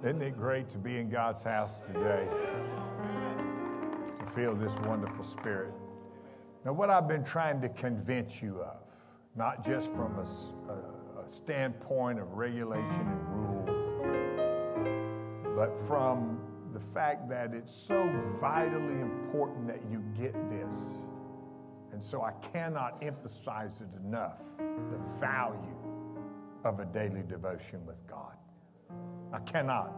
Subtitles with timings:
[0.00, 2.28] Isn't it great to be in God's house today?
[4.20, 5.72] To feel this wonderful spirit.
[6.64, 8.92] Now, what I've been trying to convince you of,
[9.34, 10.26] not just from a,
[10.72, 13.64] a, a standpoint of regulation and rule,
[15.56, 16.38] but from
[16.72, 18.08] the fact that it's so
[18.40, 20.86] vitally important that you get this.
[21.90, 24.42] And so I cannot emphasize it enough
[24.90, 25.74] the value
[26.62, 28.36] of a daily devotion with God.
[29.32, 29.92] I cannot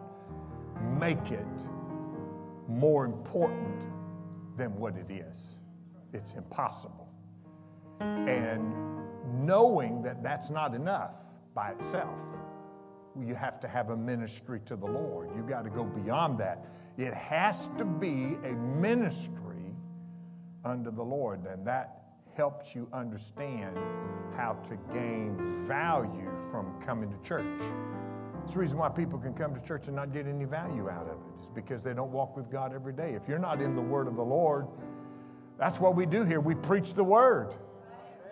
[0.99, 1.69] make it
[2.69, 3.85] more important
[4.57, 5.61] than what it is.
[6.13, 7.09] It's impossible.
[8.01, 8.75] And
[9.47, 11.17] knowing that that's not enough
[11.55, 12.21] by itself,
[13.19, 15.31] you have to have a ministry to the Lord.
[15.37, 16.67] You got to go beyond that.
[16.97, 19.75] It has to be a ministry
[20.65, 22.01] under the Lord, and that
[22.35, 23.77] helps you understand
[24.37, 27.61] how to gain value from coming to church.
[28.45, 31.07] It's the reason why people can come to church and not get any value out
[31.07, 31.39] of it.
[31.39, 33.13] It's because they don't walk with God every day.
[33.15, 34.67] If you're not in the Word of the Lord,
[35.59, 36.41] that's what we do here.
[36.41, 37.55] We preach the Word.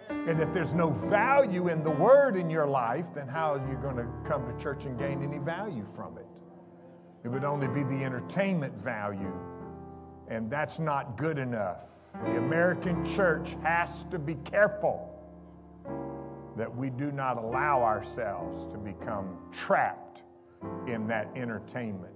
[0.08, 3.76] And if there's no value in the Word in your life, then how are you
[3.76, 6.26] going to come to church and gain any value from it?
[7.24, 9.34] It would only be the entertainment value,
[10.28, 12.12] and that's not good enough.
[12.24, 15.07] The American church has to be careful
[16.58, 20.24] that we do not allow ourselves to become trapped
[20.88, 22.12] in that entertainment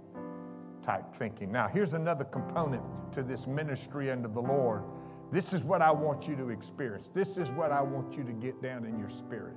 [0.83, 1.53] type thinking.
[1.53, 4.83] Now, here's another component to this ministry under the Lord.
[5.31, 7.07] This is what I want you to experience.
[7.07, 9.57] This is what I want you to get down in your spirit.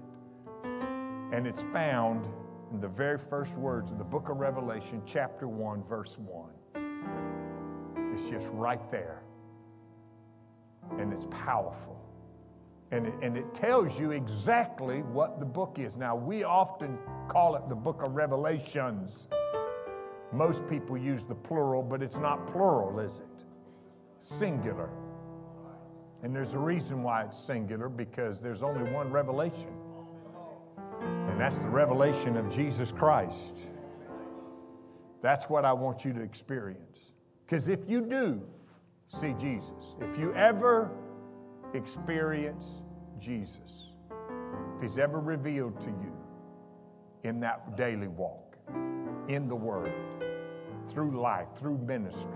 [0.63, 2.27] And it's found
[2.71, 8.13] in the very first words of the book of Revelation, chapter 1, verse 1.
[8.13, 9.23] It's just right there.
[10.99, 12.04] And it's powerful.
[12.91, 15.97] And it, and it tells you exactly what the book is.
[15.97, 19.27] Now, we often call it the book of Revelations.
[20.31, 23.45] Most people use the plural, but it's not plural, is it?
[24.19, 24.89] Singular.
[26.23, 29.69] And there's a reason why it's singular because there's only one revelation,
[31.01, 33.71] and that's the revelation of Jesus Christ.
[35.21, 37.13] That's what I want you to experience.
[37.45, 38.41] Because if you do
[39.07, 40.97] see Jesus, if you ever
[41.75, 42.81] experience
[43.19, 43.91] Jesus,
[44.75, 46.15] if He's ever revealed to you
[47.23, 48.57] in that daily walk,
[49.27, 49.93] in the Word,
[50.85, 52.31] through life, through ministry,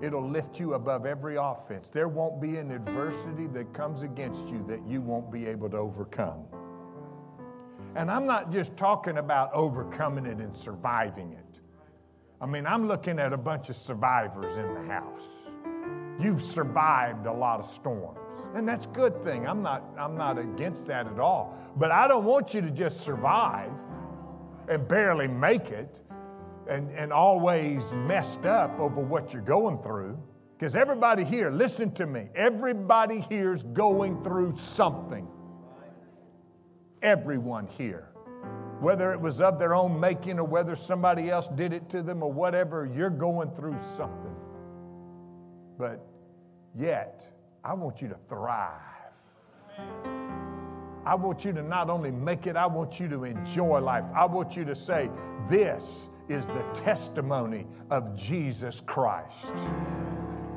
[0.00, 1.90] it'll lift you above every offense.
[1.90, 5.76] There won't be an adversity that comes against you that you won't be able to
[5.76, 6.44] overcome.
[7.94, 11.60] And I'm not just talking about overcoming it and surviving it.
[12.40, 15.41] I mean, I'm looking at a bunch of survivors in the house.
[16.22, 18.18] You've survived a lot of storms.
[18.54, 19.46] And that's a good thing.
[19.46, 21.58] I'm not, I'm not against that at all.
[21.76, 23.72] But I don't want you to just survive
[24.68, 25.88] and barely make it
[26.68, 30.18] and, and always messed up over what you're going through.
[30.56, 35.26] Because everybody here, listen to me, everybody here's going through something.
[37.02, 38.10] Everyone here.
[38.78, 42.22] Whether it was of their own making or whether somebody else did it to them
[42.22, 44.36] or whatever, you're going through something.
[45.78, 46.06] But
[46.76, 47.28] yet,
[47.64, 48.80] I want you to thrive.
[51.04, 54.04] I want you to not only make it, I want you to enjoy life.
[54.14, 55.10] I want you to say,
[55.48, 59.54] This is the testimony of Jesus Christ.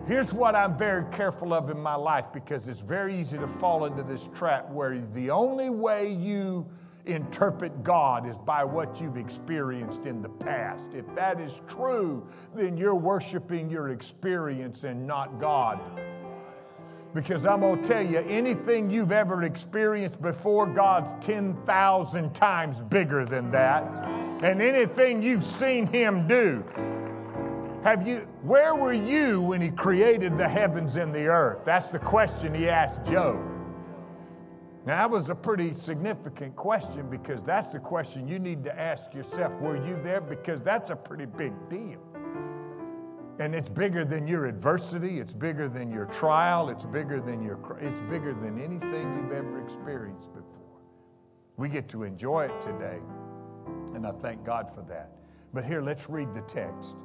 [0.07, 3.85] Here's what I'm very careful of in my life because it's very easy to fall
[3.85, 6.69] into this trap where the only way you
[7.05, 10.91] interpret God is by what you've experienced in the past.
[10.93, 15.79] If that is true, then you're worshiping your experience and not God.
[17.15, 23.23] Because I'm going to tell you, anything you've ever experienced before, God's 10,000 times bigger
[23.23, 23.83] than that.
[24.43, 26.65] And anything you've seen Him do,
[27.83, 31.63] have you, where were you when He created the heavens and the earth?
[31.63, 33.37] That's the question He asked Job.
[34.85, 39.13] Now, that was a pretty significant question because that's the question you need to ask
[39.13, 39.53] yourself.
[39.61, 40.19] Were you there?
[40.19, 42.04] Because that's a pretty big deal.
[43.39, 47.59] And it's bigger than your adversity, it's bigger than your trial, it's bigger than your
[47.81, 50.79] it's bigger than anything you've ever experienced before.
[51.57, 52.99] We get to enjoy it today.
[53.93, 55.11] And I thank God for that.
[55.53, 56.97] But here, let's read the text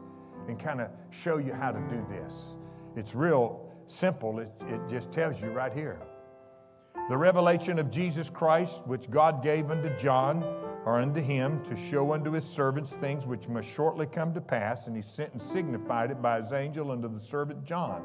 [0.49, 2.55] and kind of show you how to do this.
[2.97, 4.41] It's real simple.
[4.41, 6.01] It, it just tells you right here.
[7.09, 10.43] The revelation of Jesus Christ, which God gave unto John
[10.85, 14.87] or unto him to show unto his servants things which must shortly come to pass,
[14.87, 18.03] and he sent and signified it by his angel unto the servant John,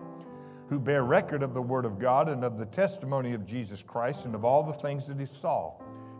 [0.67, 4.25] who bear record of the word of God and of the testimony of Jesus Christ
[4.25, 5.73] and of all the things that he saw.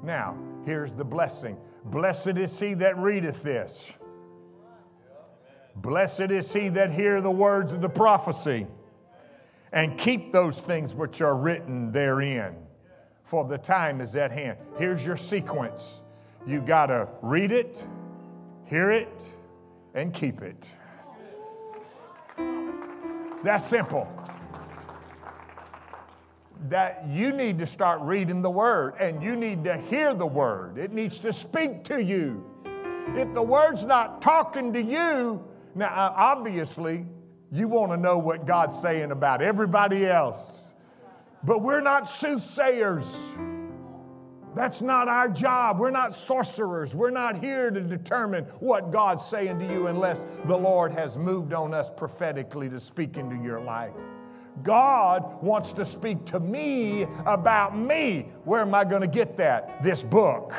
[0.04, 3.98] Now, here's the blessing Blessed is he that readeth this.
[5.76, 8.66] Blessed is he that hear the words of the prophecy
[9.74, 12.56] and keep those things which are written therein,
[13.24, 14.58] for the time is at hand.
[14.78, 16.02] Here's your sequence
[16.48, 17.84] you got to read it,
[18.66, 19.24] hear it,
[19.94, 20.70] and keep it.
[23.44, 24.08] That's simple.
[26.70, 30.78] That you need to start reading the Word and you need to hear the Word.
[30.78, 32.44] It needs to speak to you.
[33.10, 35.46] If the Word's not talking to you,
[35.76, 37.06] now uh, obviously
[37.52, 40.74] you want to know what God's saying about everybody else.
[41.44, 43.30] But we're not soothsayers.
[44.56, 45.80] That's not our job.
[45.80, 46.96] We're not sorcerers.
[46.96, 51.54] We're not here to determine what God's saying to you unless the Lord has moved
[51.54, 53.94] on us prophetically to speak into your life.
[54.64, 58.30] God wants to speak to me about me.
[58.46, 59.84] Where am I going to get that?
[59.84, 60.54] This book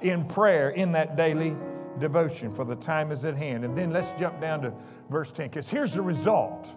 [0.00, 1.56] in prayer, in that daily
[2.00, 3.64] devotion, for the time is at hand.
[3.64, 4.72] And then let's jump down to
[5.08, 6.68] verse 10, because here's the result.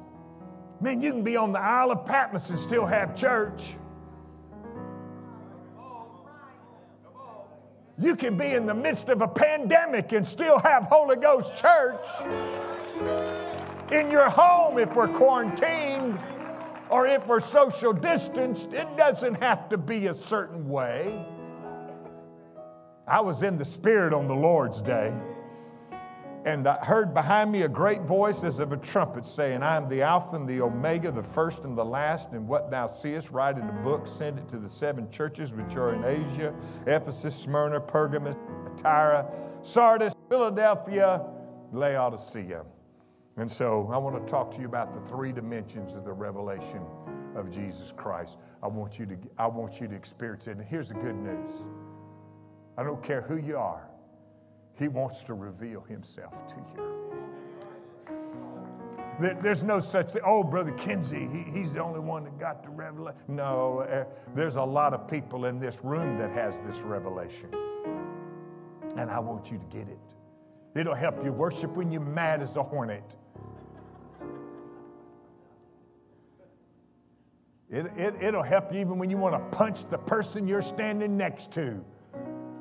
[0.81, 3.73] Man, you can be on the Isle of Patmos and still have church.
[7.99, 12.07] You can be in the midst of a pandemic and still have Holy Ghost church.
[13.91, 16.19] In your home, if we're quarantined
[16.89, 21.23] or if we're social distanced, it doesn't have to be a certain way.
[23.07, 25.15] I was in the Spirit on the Lord's day,
[26.45, 29.87] and I heard behind me a great voice as of a trumpet saying, I am
[29.87, 33.57] the Alpha and the Omega, the first and the last, and what thou seest, write
[33.57, 36.53] in the book, send it to the seven churches which are in Asia
[36.85, 38.35] Ephesus, Smyrna, Pergamos,
[38.77, 39.31] Thyatira,
[39.61, 41.25] Sardis, Philadelphia,
[41.71, 42.65] Laodicea.
[43.37, 46.81] And so I want to talk to you about the three dimensions of the revelation
[47.35, 48.37] of Jesus Christ.
[48.61, 50.57] I want you to, I want you to experience it.
[50.57, 51.63] And here's the good news.
[52.77, 53.89] I don't care who you are,
[54.77, 56.93] He wants to reveal Himself to you.
[59.19, 60.23] There's no such thing.
[60.25, 63.19] Oh, Brother Kinsey, he, he's the only one that got the revelation.
[63.27, 67.49] No, uh, there's a lot of people in this room that has this revelation.
[68.97, 69.99] And I want you to get it.
[70.75, 73.15] It'll help you worship when you're mad as a hornet.
[77.69, 81.17] It, it, it'll help you even when you want to punch the person you're standing
[81.17, 81.83] next to.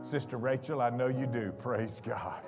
[0.04, 1.52] Sister Rachel, I know you do.
[1.52, 2.42] Praise God.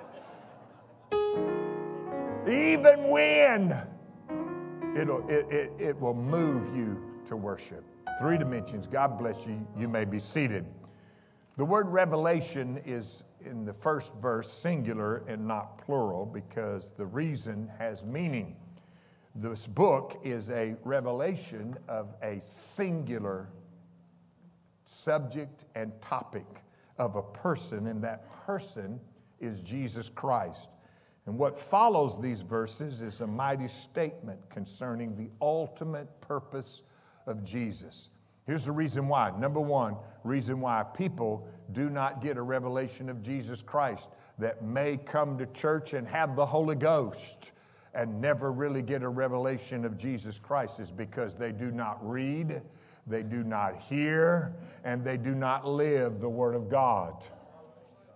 [2.47, 3.73] Even when
[4.95, 7.85] it'll, it, it, it will move you to worship.
[8.19, 8.87] Three dimensions.
[8.87, 9.65] God bless you.
[9.77, 10.65] You may be seated.
[11.55, 17.71] The word revelation is in the first verse singular and not plural because the reason
[17.79, 18.57] has meaning.
[19.33, 23.49] This book is a revelation of a singular
[24.83, 26.45] subject and topic
[26.97, 28.99] of a person, and that person
[29.39, 30.69] is Jesus Christ.
[31.25, 36.83] And what follows these verses is a mighty statement concerning the ultimate purpose
[37.25, 38.09] of Jesus.
[38.45, 39.31] Here's the reason why.
[39.37, 44.97] Number one, reason why people do not get a revelation of Jesus Christ that may
[44.97, 47.53] come to church and have the Holy Ghost
[47.95, 52.61] and never really get a revelation of Jesus Christ is because they do not read
[53.07, 57.23] they do not hear, and they do not live the Word of God.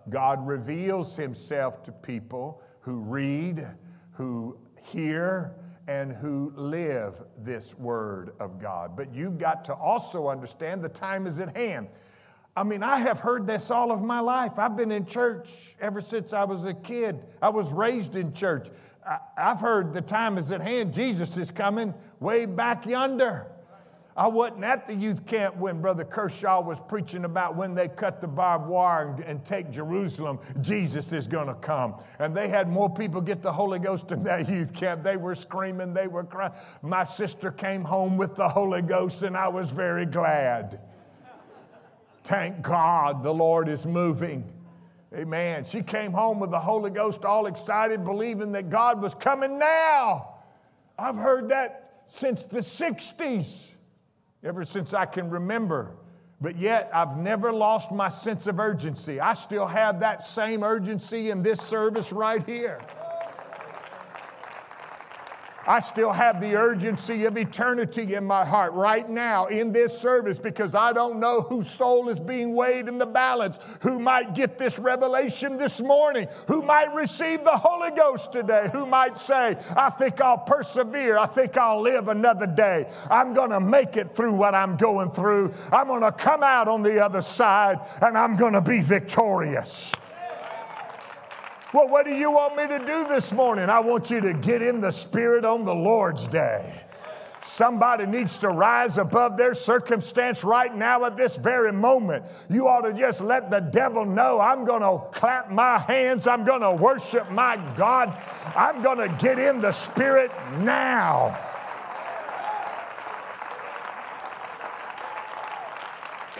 [0.08, 3.66] God reveals Himself to people who read,
[4.12, 5.54] who hear,
[5.86, 8.96] and who live this Word of God.
[8.96, 11.88] But you've got to also understand the time is at hand.
[12.56, 14.58] I mean, I have heard this all of my life.
[14.58, 17.24] I've been in church ever since I was a kid.
[17.40, 18.68] I was raised in church.
[19.06, 20.92] I, have heard the time is at hand.
[20.92, 23.46] Jesus is coming way back yonder.
[24.16, 28.20] I wasn't at the youth camp when Brother Kershaw was preaching about when they cut
[28.20, 31.96] the barbed wire and, and take Jerusalem, Jesus is going to come.
[32.18, 35.04] And they had more people get the Holy Ghost in that youth camp.
[35.04, 36.52] They were screaming, they were crying.
[36.82, 40.80] My sister came home with the Holy Ghost, and I was very glad.
[42.24, 44.52] Thank God the Lord is moving.
[45.14, 45.64] Amen.
[45.64, 50.34] She came home with the Holy Ghost, all excited, believing that God was coming now.
[50.98, 53.72] I've heard that since the 60s
[54.42, 55.96] ever since I can remember.
[56.40, 59.20] But yet, I've never lost my sense of urgency.
[59.20, 62.80] I still have that same urgency in this service right here.
[65.66, 70.38] I still have the urgency of eternity in my heart right now in this service
[70.38, 74.58] because I don't know whose soul is being weighed in the balance, who might get
[74.58, 79.90] this revelation this morning, who might receive the Holy Ghost today, who might say, I
[79.90, 82.90] think I'll persevere, I think I'll live another day.
[83.10, 85.52] I'm going to make it through what I'm going through.
[85.70, 89.92] I'm going to come out on the other side and I'm going to be victorious.
[91.72, 93.70] Well, what do you want me to do this morning?
[93.70, 96.82] I want you to get in the Spirit on the Lord's day.
[97.42, 102.24] Somebody needs to rise above their circumstance right now at this very moment.
[102.50, 106.26] You ought to just let the devil know I'm going to clap my hands.
[106.26, 108.12] I'm going to worship my God.
[108.56, 111.38] I'm going to get in the Spirit now.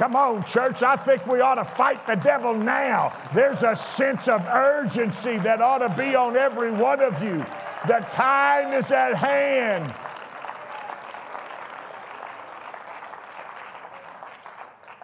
[0.00, 0.82] Come on, church.
[0.82, 3.14] I think we ought to fight the devil now.
[3.34, 7.44] There's a sense of urgency that ought to be on every one of you.
[7.86, 9.84] The time is at hand.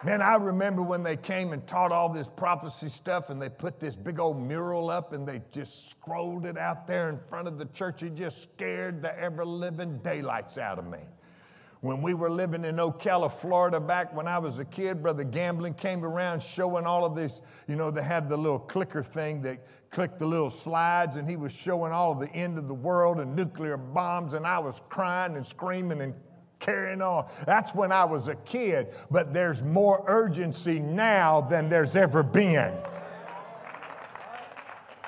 [0.03, 3.79] Man, I remember when they came and taught all this prophecy stuff and they put
[3.79, 7.59] this big old mural up and they just scrolled it out there in front of
[7.59, 8.01] the church.
[8.01, 11.01] It just scared the ever living daylights out of me.
[11.81, 15.75] When we were living in Ocala, Florida, back when I was a kid, Brother Gambling
[15.75, 17.41] came around showing all of this.
[17.67, 19.59] You know, they had the little clicker thing that
[19.91, 23.35] clicked the little slides, and he was showing all the end of the world and
[23.35, 26.15] nuclear bombs, and I was crying and screaming and
[26.59, 27.29] carrying on.
[27.45, 32.73] That's when I was a kid, but there's more urgency now than there's ever been.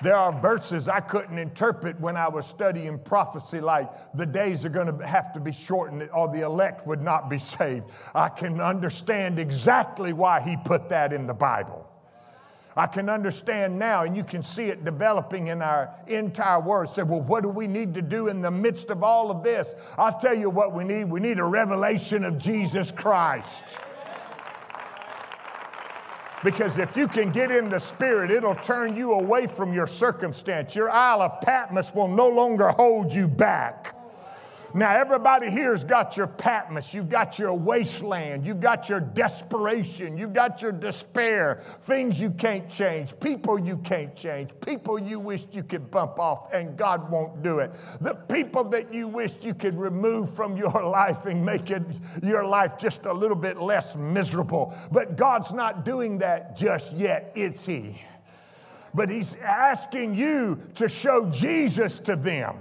[0.02, 4.70] There are verses I couldn't interpret when I was studying prophecy, like the days are
[4.70, 7.86] going to have to be shortened or the elect would not be saved.
[8.16, 11.86] I can understand exactly why he put that in the Bible.
[12.78, 16.88] I can understand now, and you can see it developing in our entire world.
[16.88, 19.74] Say, well, what do we need to do in the midst of all of this?
[19.98, 21.06] I'll tell you what we need.
[21.06, 23.80] We need a revelation of Jesus Christ.
[26.44, 30.74] Because if you can get in the Spirit, it'll turn you away from your circumstance.
[30.76, 33.99] Your Isle of Patmos will no longer hold you back.
[34.74, 40.34] Now, everybody here's got your Patmos, you've got your wasteland, you've got your desperation, you've
[40.34, 45.64] got your despair, things you can't change, people you can't change, people you wished you
[45.64, 47.72] could bump off, and God won't do it.
[48.00, 51.84] The people that you wished you could remove from your life and make it
[52.22, 54.76] your life just a little bit less miserable.
[54.92, 58.04] But God's not doing that just yet, is He?
[58.94, 62.56] But He's asking you to show Jesus to them.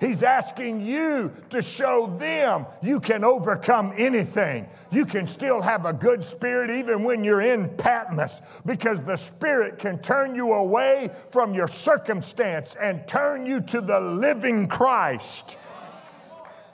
[0.00, 4.68] He's asking you to show them you can overcome anything.
[4.90, 9.78] You can still have a good spirit even when you're in Patmos because the Spirit
[9.78, 15.58] can turn you away from your circumstance and turn you to the living Christ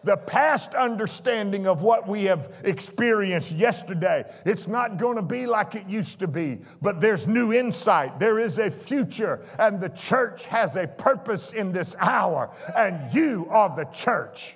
[0.05, 4.25] the past understanding of what we have experienced yesterday.
[4.45, 8.19] It's not going to be like it used to be, but there's new insight.
[8.21, 13.47] There is a future, and the church has a purpose in this hour, and you
[13.51, 14.55] are the church.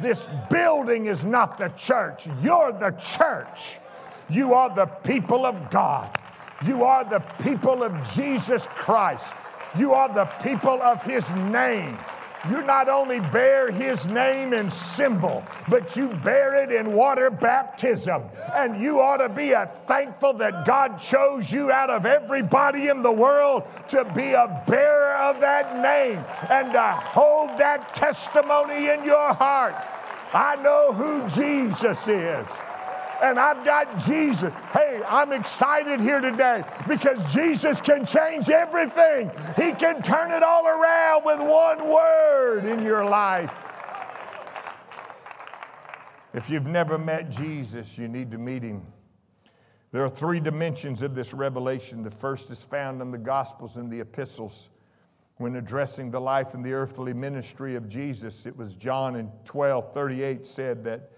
[0.00, 3.78] This building is not the church, you're the church.
[4.30, 6.10] You are the people of God.
[6.66, 9.34] You are the people of Jesus Christ.
[9.78, 11.96] You are the people of His name
[12.50, 18.22] you not only bear his name and symbol, but you bear it in water baptism.
[18.54, 19.54] And you ought to be
[19.86, 25.14] thankful that God chose you out of everybody in the world to be a bearer
[25.16, 29.74] of that name and to hold that testimony in your heart.
[30.32, 32.62] I know who Jesus is
[33.22, 34.52] and I've got Jesus.
[34.72, 39.30] Hey, I'm excited here today because Jesus can change everything.
[39.56, 43.64] He can turn it all around with one word in your life.
[46.34, 48.82] If you've never met Jesus, you need to meet him.
[49.90, 52.02] There are three dimensions of this revelation.
[52.02, 54.68] The first is found in the Gospels and the epistles.
[55.38, 59.94] When addressing the life and the earthly ministry of Jesus, it was John in 12
[59.94, 61.12] 38 said that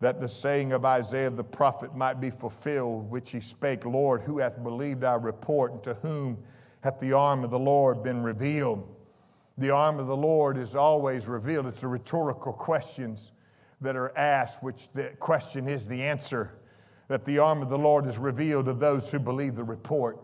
[0.00, 4.38] that the saying of Isaiah the prophet might be fulfilled, which he spake, Lord, who
[4.38, 6.38] hath believed our report, and to whom
[6.82, 8.86] hath the arm of the Lord been revealed?
[9.56, 11.66] The arm of the Lord is always revealed.
[11.66, 13.32] It's the rhetorical questions
[13.80, 16.52] that are asked, which the question is the answer
[17.08, 20.20] that the arm of the Lord is revealed to those who believe the report.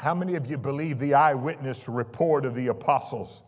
[0.00, 3.42] How many of you believe the eyewitness report of the apostles?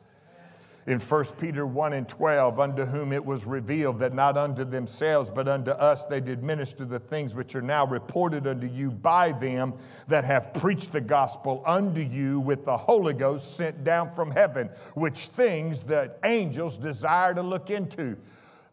[0.87, 5.29] In 1 Peter 1 and 12, unto whom it was revealed that not unto themselves,
[5.29, 9.33] but unto us they did minister the things which are now reported unto you by
[9.33, 9.75] them
[10.07, 14.69] that have preached the gospel unto you with the Holy Ghost sent down from heaven,
[14.95, 18.17] which things the angels desire to look into.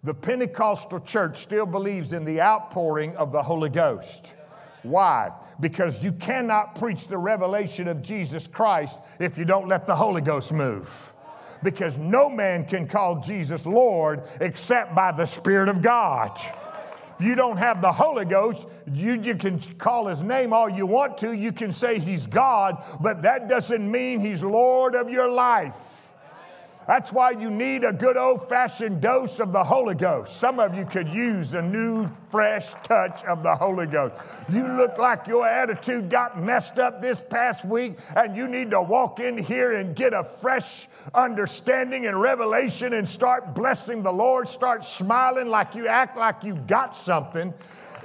[0.04, 4.36] The Pentecostal church still believes in the outpouring of the Holy Ghost.
[4.84, 5.32] Why?
[5.60, 10.22] Because you cannot preach the revelation of Jesus Christ if you don't let the Holy
[10.22, 11.13] Ghost move
[11.64, 16.38] because no man can call Jesus Lord except by the Spirit of God.
[17.20, 20.86] If you don't have the Holy Ghost, you, you can call his name all you
[20.86, 21.32] want to.
[21.32, 26.04] You can say he's God, but that doesn't mean he's Lord of your life.
[26.88, 30.36] That's why you need a good old fashioned dose of the Holy Ghost.
[30.36, 34.22] Some of you could use a new, fresh touch of the Holy Ghost.
[34.50, 38.82] You look like your attitude got messed up this past week, and you need to
[38.82, 44.48] walk in here and get a fresh understanding and revelation and start blessing the Lord.
[44.48, 47.54] Start smiling like you act like you got something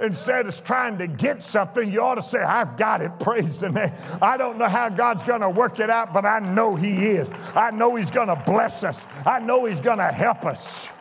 [0.01, 3.11] instead of trying to get something, you ought to say, I've got it.
[3.19, 3.91] Praise the name.
[4.21, 7.31] I don't know how God's going to work it out, but I know He is.
[7.55, 9.05] I know He's going to bless us.
[9.25, 10.91] I know He's going to help us.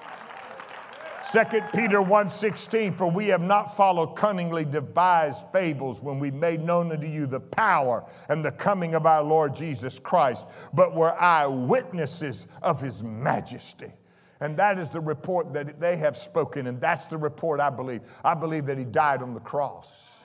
[1.31, 1.45] 2
[1.75, 7.07] Peter 1:16 for we have not followed cunningly devised fables when we made known unto
[7.07, 12.81] you the power and the coming of our Lord Jesus Christ but were eyewitnesses of
[12.81, 13.93] his majesty.
[14.41, 18.01] And that is the report that they have spoken, and that's the report I believe.
[18.25, 20.25] I believe that he died on the cross.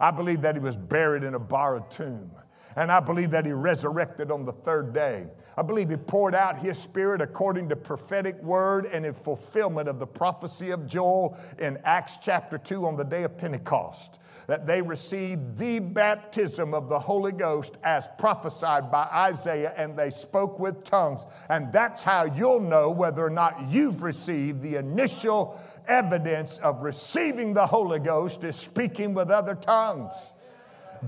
[0.00, 2.30] I believe that he was buried in a borrowed tomb.
[2.76, 5.28] And I believe that he resurrected on the third day.
[5.56, 9.98] I believe he poured out his spirit according to prophetic word and in fulfillment of
[9.98, 14.82] the prophecy of Joel in Acts chapter 2 on the day of Pentecost that they
[14.82, 20.84] received the baptism of the Holy Ghost as prophesied by Isaiah, and they spoke with
[20.84, 21.24] tongues.
[21.48, 25.58] And that's how you'll know whether or not you've received the initial
[25.88, 30.32] evidence of receiving the Holy Ghost is speaking with other tongues.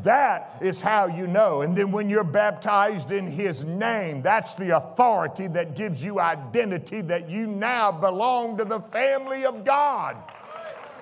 [0.03, 1.63] That is how you know.
[1.63, 7.01] And then when you're baptized in His name, that's the authority that gives you identity
[7.03, 10.17] that you now belong to the family of God.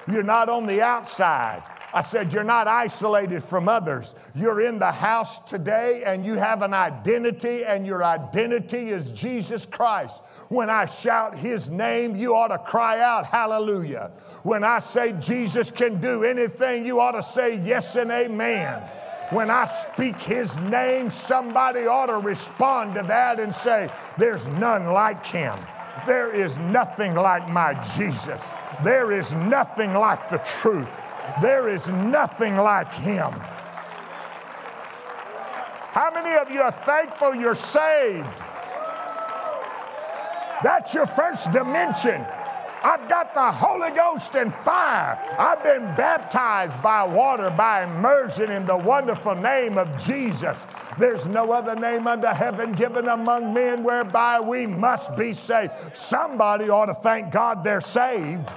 [0.06, 1.62] You're not on the outside.
[1.94, 4.16] I said, You're not isolated from others.
[4.34, 9.64] You're in the house today and you have an identity, and your identity is Jesus
[9.64, 10.20] Christ.
[10.48, 14.10] When I shout his name, you ought to cry out, Hallelujah.
[14.42, 18.82] When I say Jesus can do anything, you ought to say yes and amen.
[19.30, 24.86] When I speak his name, somebody ought to respond to that and say, There's none
[24.86, 25.56] like him.
[26.08, 28.50] There is nothing like my Jesus.
[28.82, 31.03] There is nothing like the truth.
[31.40, 33.32] There is nothing like him.
[35.92, 38.26] How many of you are thankful you're saved?
[40.62, 42.24] That's your first dimension.
[42.84, 45.18] I've got the Holy Ghost and fire.
[45.38, 50.66] I've been baptized by water by immersion in the wonderful name of Jesus.
[50.98, 55.72] There's no other name under heaven given among men whereby we must be saved.
[55.94, 58.50] Somebody ought to thank God they're saved.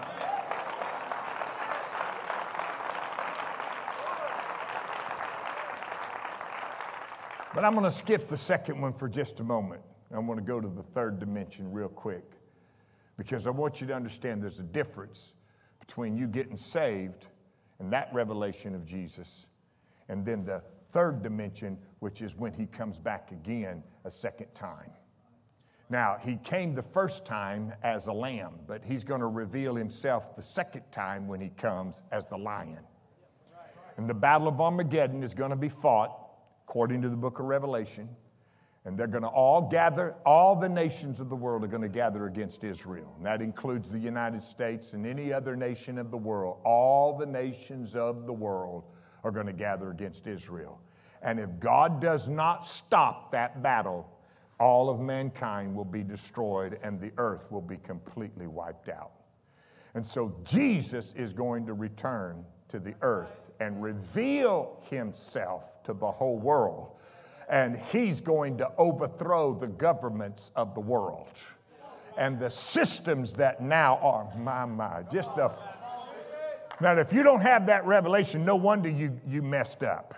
[7.57, 9.81] But I'm going to skip the second one for just a moment.
[10.11, 12.23] I'm going to go to the third dimension real quick
[13.17, 15.33] because I want you to understand there's a difference
[15.79, 17.25] between you getting saved
[17.79, 19.47] and that revelation of Jesus,
[20.07, 24.91] and then the third dimension, which is when he comes back again a second time.
[25.89, 30.35] Now, he came the first time as a lamb, but he's going to reveal himself
[30.35, 32.85] the second time when he comes as the lion.
[33.97, 36.26] And the Battle of Armageddon is going to be fought
[36.67, 38.09] according to the book of Revelation.
[38.83, 41.89] And they're going to all gather, all the nations of the world are going to
[41.89, 43.13] gather against Israel.
[43.17, 46.59] And that includes the United States and any other nation of the world.
[46.63, 48.83] All the nations of the world
[49.23, 50.81] are going to gather against Israel.
[51.21, 54.09] And if God does not stop that battle,
[54.59, 59.11] all of mankind will be destroyed and the earth will be completely wiped out.
[59.95, 66.11] And so Jesus is going to return to the earth and reveal himself to the
[66.11, 66.91] whole world.
[67.49, 71.29] And he's going to overthrow the governments of the world
[72.17, 75.49] and the systems that now are, my, my, just the.
[76.81, 80.13] Now, if you don't have that revelation, no wonder you, you messed up.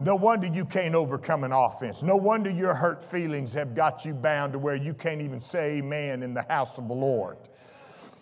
[0.00, 2.02] No wonder you can't overcome an offense.
[2.02, 5.78] No wonder your hurt feelings have got you bound to where you can't even say
[5.78, 7.36] amen in the house of the Lord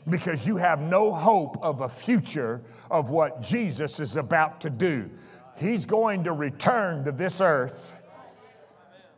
[0.08, 5.10] because you have no hope of a future of what Jesus is about to do.
[5.56, 7.98] He's going to return to this earth.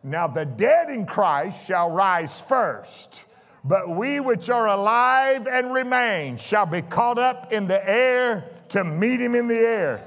[0.03, 3.25] Now, the dead in Christ shall rise first.
[3.65, 8.85] But we which are alive and remain shall be caught up in the air to
[8.85, 10.05] meet him in the air.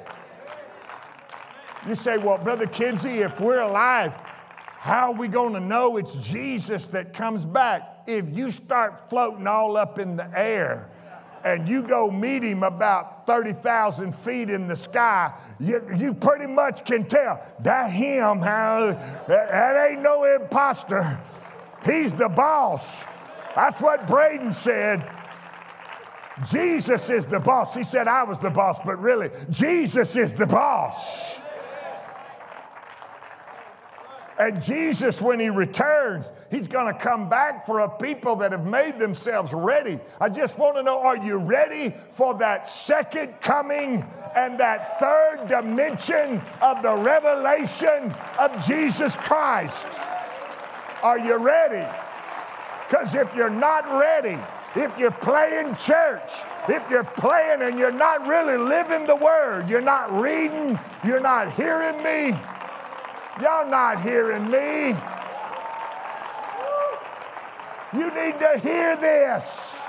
[1.88, 4.14] You say, well, Brother Kinsey, if we're alive,
[4.78, 7.91] how are we going to know it's Jesus that comes back?
[8.08, 10.90] If you start floating all up in the air
[11.44, 16.86] and you go meet him about 30,000 feet in the sky, you, you pretty much
[16.86, 18.92] can tell that him, how,
[19.28, 21.20] that, that ain't no imposter.
[21.86, 23.04] He's the boss.
[23.56, 25.08] That's what Braden said.
[26.50, 27.76] Jesus is the boss.
[27.76, 31.41] He said I was the boss, but really, Jesus is the boss.
[34.40, 38.66] And Jesus, when he returns, he's going to come back for a people that have
[38.66, 40.00] made themselves ready.
[40.20, 45.48] I just want to know are you ready for that second coming and that third
[45.48, 49.88] dimension of the revelation of Jesus Christ?
[51.04, 51.88] Are you ready?
[52.88, 54.38] Because if you're not ready,
[54.76, 56.32] if you're playing church,
[56.70, 61.52] if you're playing and you're not really living the word, you're not reading, you're not
[61.54, 62.38] hearing me,
[63.40, 64.98] y'all not hearing me.
[67.94, 69.82] You need to hear this.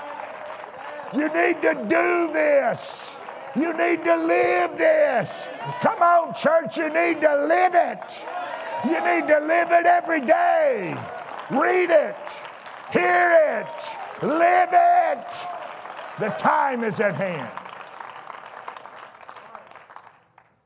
[1.15, 3.17] You need to do this.
[3.55, 5.47] You need to live this.
[5.81, 8.25] Come on, church, you need to live it.
[8.85, 10.95] You need to live it every day.
[11.51, 12.15] Read it.
[12.93, 15.27] Hear it, live it.
[16.19, 17.62] The time is at hand.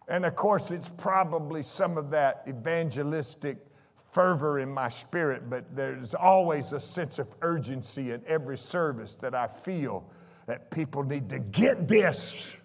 [0.07, 3.57] And of course, it's probably some of that evangelistic
[4.11, 9.35] fervor in my spirit, but there's always a sense of urgency in every service that
[9.35, 10.09] I feel
[10.45, 12.57] that people need to get this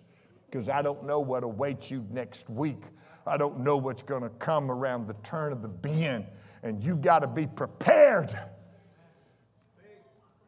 [0.46, 2.82] because I don't know what awaits you next week.
[3.26, 6.26] I don't know what's going to come around the turn of the bend,
[6.62, 8.30] and you've got to be prepared.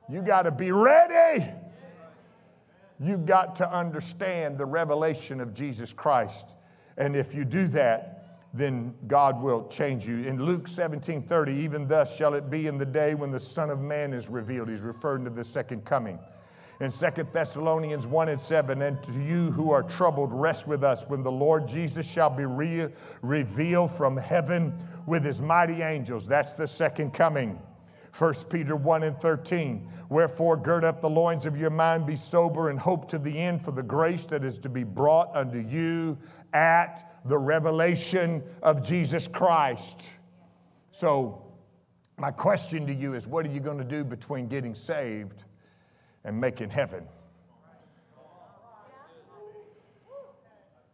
[0.08, 1.44] You got to be ready.
[3.00, 6.56] You've got to understand the revelation of Jesus Christ.
[6.96, 8.14] And if you do that,
[8.54, 10.22] then God will change you.
[10.22, 13.68] In Luke 17 30, even thus shall it be in the day when the Son
[13.68, 14.68] of Man is revealed.
[14.68, 16.18] He's referring to the second coming.
[16.80, 21.08] In 2 Thessalonians 1 and 7, and to you who are troubled, rest with us
[21.08, 22.88] when the Lord Jesus shall be re-
[23.22, 24.76] revealed from heaven
[25.06, 26.26] with his mighty angels.
[26.26, 27.60] That's the second coming.
[28.16, 29.88] 1 Peter 1 and 13.
[30.08, 33.64] Wherefore, gird up the loins of your mind, be sober, and hope to the end
[33.64, 36.16] for the grace that is to be brought unto you
[36.52, 40.08] at the revelation of Jesus Christ.
[40.92, 41.42] So,
[42.16, 45.42] my question to you is what are you going to do between getting saved
[46.22, 47.08] and making heaven?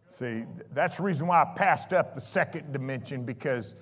[0.06, 3.74] See, that's the reason why I passed up the second dimension because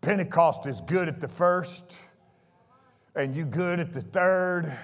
[0.00, 2.00] Pentecost is good at the first
[3.16, 4.76] and you good at the third,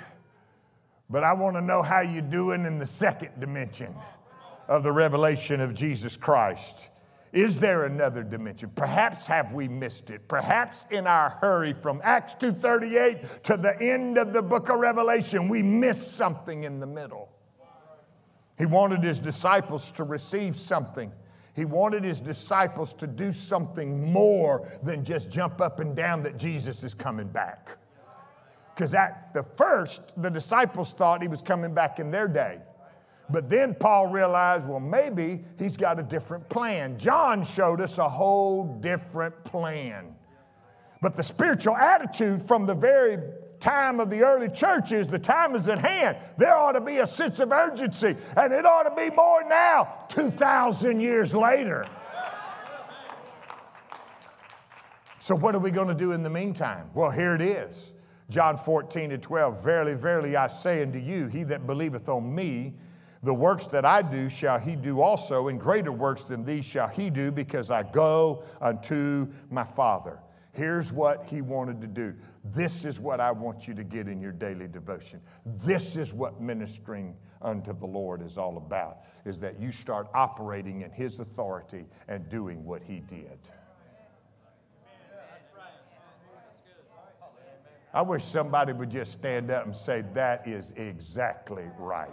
[1.08, 3.94] but I want to know how you're doing in the second dimension
[4.68, 6.90] of the revelation of Jesus Christ.
[7.32, 8.70] Is there another dimension?
[8.74, 10.26] Perhaps have we missed it?
[10.26, 15.48] Perhaps in our hurry from Acts 2:38 to the end of the book of Revelation,
[15.48, 17.28] we missed something in the middle.
[18.58, 21.12] He wanted his disciples to receive something.
[21.54, 26.38] He wanted his disciples to do something more than just jump up and down that
[26.38, 27.76] Jesus is coming back.
[28.76, 32.58] Because at the first, the disciples thought he was coming back in their day.
[33.30, 36.98] But then Paul realized, well, maybe he's got a different plan.
[36.98, 40.14] John showed us a whole different plan.
[41.00, 43.16] But the spiritual attitude from the very
[43.60, 46.18] time of the early churches, the time is at hand.
[46.36, 50.04] There ought to be a sense of urgency, and it ought to be more now,
[50.08, 51.88] 2,000 years later.
[55.18, 56.90] So, what are we going to do in the meantime?
[56.92, 57.94] Well, here it is.
[58.28, 62.74] John 14 and 12, Verily, verily, I say unto you, he that believeth on me,
[63.22, 66.88] the works that I do shall he do also, and greater works than these shall
[66.88, 70.18] he do, because I go unto my Father.
[70.52, 72.14] Here's what he wanted to do.
[72.44, 75.20] This is what I want you to get in your daily devotion.
[75.44, 80.82] This is what ministering unto the Lord is all about, is that you start operating
[80.82, 83.38] in his authority and doing what he did.
[87.96, 92.10] I wish somebody would just stand up and say, That is exactly right.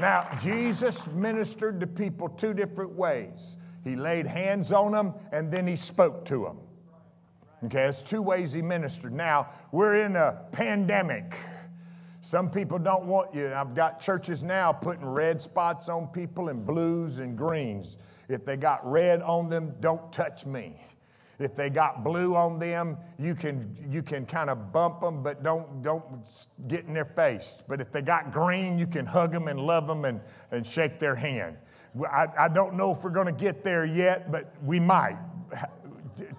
[0.00, 3.58] Now, Jesus ministered to people two different ways.
[3.84, 6.69] He laid hands on them and then he spoke to them.
[7.62, 9.12] Okay, it's two ways he ministered.
[9.12, 11.36] Now, we're in a pandemic.
[12.22, 13.52] Some people don't want you.
[13.52, 17.98] I've got churches now putting red spots on people and blues and greens.
[18.28, 20.82] If they got red on them, don't touch me.
[21.38, 25.42] If they got blue on them, you can, you can kind of bump them, but
[25.42, 26.04] don't, don't
[26.66, 27.62] get in their face.
[27.68, 30.20] But if they got green, you can hug them and love them and,
[30.50, 31.56] and shake their hand.
[32.10, 35.18] I, I don't know if we're going to get there yet, but we might.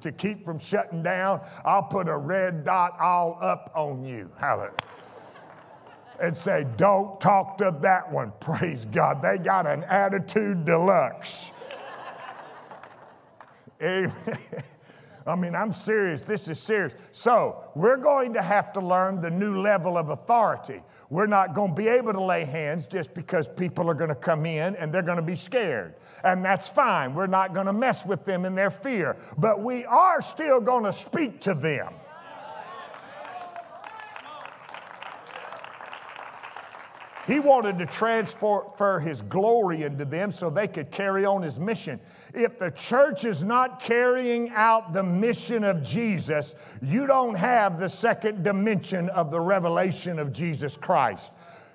[0.01, 4.31] To keep from shutting down, I'll put a red dot all up on you.
[4.39, 4.73] Hallelujah
[6.21, 8.31] and say, Don't talk to that one.
[8.39, 9.21] Praise God.
[9.21, 11.51] They got an attitude deluxe.
[13.81, 14.13] Amen.
[15.25, 16.23] I mean, I'm serious.
[16.23, 16.95] This is serious.
[17.11, 20.81] So, we're going to have to learn the new level of authority.
[21.09, 24.15] We're not going to be able to lay hands just because people are going to
[24.15, 25.95] come in and they're going to be scared.
[26.23, 27.13] And that's fine.
[27.13, 29.17] We're not going to mess with them in their fear.
[29.37, 31.93] But we are still going to speak to them.
[37.27, 41.99] He wanted to transfer his glory into them so they could carry on his mission.
[42.33, 47.89] If the church is not carrying out the mission of Jesus, you don't have the
[47.89, 51.31] second dimension of the revelation of Jesus Christ.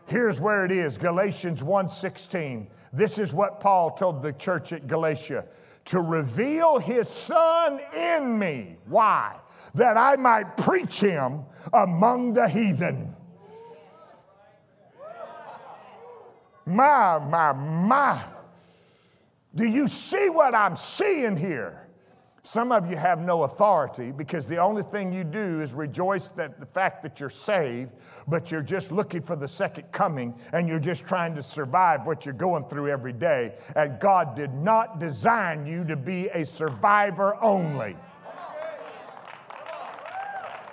[0.07, 2.69] Here's where it is Galatians 1:16.
[2.93, 5.45] This is what Paul told the church at Galatia
[5.87, 8.77] to reveal his son in me.
[8.87, 9.37] Why?
[9.75, 13.16] That I might preach him among the heathen.
[16.67, 18.23] My, my, my.
[19.55, 21.87] Do you see what I'm seeing here?
[22.43, 26.61] Some of you have no authority because the only thing you do is rejoice that
[26.61, 27.91] the fact that you're saved,
[28.29, 32.25] but you're just looking for the second coming and you're just trying to survive what
[32.25, 33.55] you're going through every day.
[33.75, 37.97] And God did not design you to be a survivor only.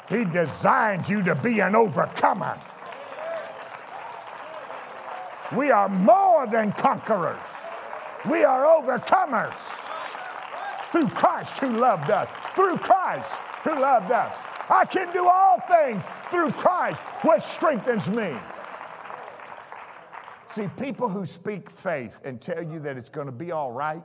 [0.09, 2.59] He designed you to be an overcomer.
[5.55, 7.37] We are more than conquerors.
[8.29, 9.89] We are overcomers
[10.91, 12.29] through Christ who loved us.
[12.55, 14.35] Through Christ who loved us.
[14.69, 18.33] I can do all things through Christ which strengthens me.
[20.47, 24.03] See, people who speak faith and tell you that it's going to be all right,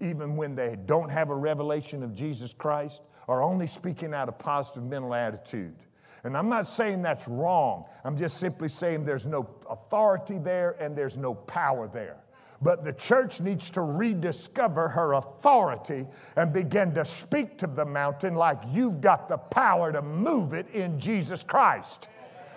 [0.00, 4.38] even when they don't have a revelation of Jesus Christ, are only speaking out of
[4.38, 5.76] positive mental attitude.
[6.24, 7.84] And I'm not saying that's wrong.
[8.04, 12.16] I'm just simply saying there's no authority there and there's no power there.
[12.60, 18.34] But the church needs to rediscover her authority and begin to speak to the mountain
[18.34, 22.08] like you've got the power to move it in Jesus Christ.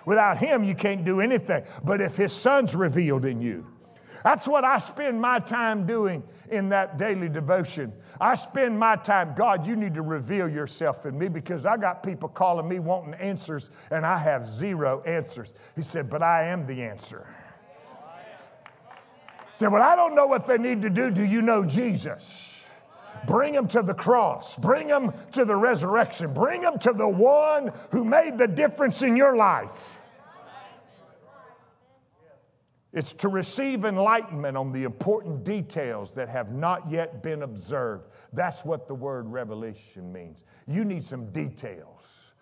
[0.04, 1.62] Without Him, you can't do anything.
[1.84, 3.71] But if His Son's revealed in you,
[4.24, 7.92] that's what I spend my time doing in that daily devotion.
[8.20, 12.02] I spend my time, God, you need to reveal yourself in me because I got
[12.02, 15.54] people calling me wanting answers and I have zero answers.
[15.74, 17.26] He said, But I am the answer.
[19.52, 21.10] He said, Well, I don't know what they need to do.
[21.10, 22.52] Do you know Jesus?
[23.26, 24.58] Bring them to the cross.
[24.58, 26.34] Bring them to the resurrection.
[26.34, 30.01] Bring them to the one who made the difference in your life.
[32.92, 38.08] It's to receive enlightenment on the important details that have not yet been observed.
[38.34, 40.44] That's what the word revelation means.
[40.66, 42.34] You need some details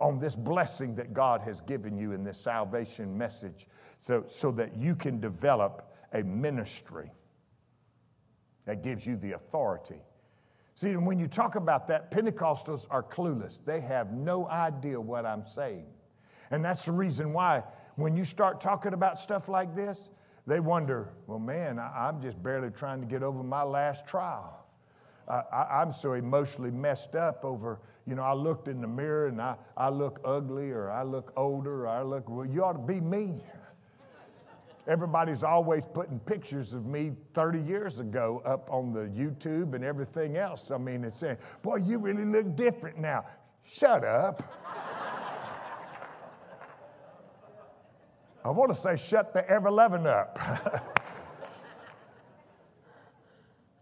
[0.00, 3.66] on this blessing that God has given you in this salvation message
[3.98, 7.10] so, so that you can develop a ministry
[8.64, 10.00] that gives you the authority.
[10.74, 13.62] See, when you talk about that, Pentecostals are clueless.
[13.62, 15.86] They have no idea what I'm saying.
[16.50, 17.64] And that's the reason why
[17.98, 20.08] when you start talking about stuff like this,
[20.46, 24.64] they wonder, well, man, I, am just barely trying to get over my last trial.
[25.28, 29.42] I, am so emotionally messed up over, you know, I looked in the mirror and
[29.42, 32.78] I, I look ugly or I look older or I look, well, you ought to
[32.78, 33.42] be me.
[34.86, 40.36] Everybody's always putting pictures of me 30 years ago up on the YouTube and everything
[40.36, 40.70] else.
[40.70, 43.26] I mean, it's saying, boy, you really look different now.
[43.64, 44.86] Shut up.
[48.44, 50.38] I want to say, shut the ever loving up.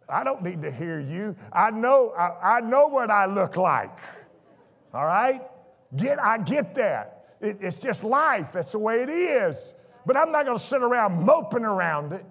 [0.08, 1.36] I don't need to hear you.
[1.52, 3.98] I know, I, I, know what I look like.
[4.94, 5.42] All right?
[5.96, 7.36] Get, I get that.
[7.40, 8.52] It, it's just life.
[8.52, 9.74] That's the way it is.
[10.04, 12.24] But I'm not going to sit around moping around it.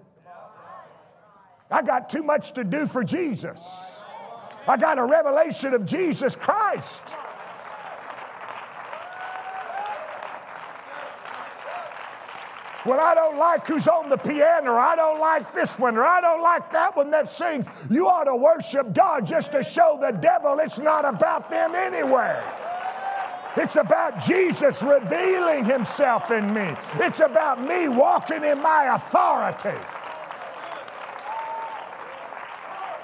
[1.70, 4.00] I got too much to do for Jesus.
[4.66, 7.02] I got a revelation of Jesus Christ.
[12.86, 16.04] Well, I don't like who's on the piano, or I don't like this one, or
[16.04, 17.66] I don't like that one that sings.
[17.90, 22.40] You ought to worship God just to show the devil it's not about them anyway.
[23.56, 26.74] It's about Jesus revealing himself in me.
[26.96, 29.82] It's about me walking in my authority.